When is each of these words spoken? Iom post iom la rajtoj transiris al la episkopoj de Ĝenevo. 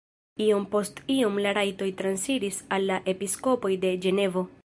Iom 0.43 0.63
post 0.75 1.01
iom 1.15 1.35
la 1.47 1.51
rajtoj 1.57 1.89
transiris 2.01 2.59
al 2.77 2.89
la 2.93 2.99
episkopoj 3.15 3.73
de 3.85 3.95
Ĝenevo. 4.07 4.47